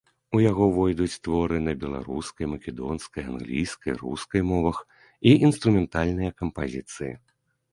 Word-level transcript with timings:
У 0.37 0.39
яго 0.43 0.63
увойдуць 0.69 1.19
творы 1.25 1.57
на 1.65 1.73
беларускай, 1.83 2.49
македонскай, 2.55 3.23
англійскай, 3.33 3.93
рускай 4.03 4.41
мовах 4.53 4.77
і 5.33 5.37
інструментальныя 5.49 6.31
кампазіцыі. 6.41 7.13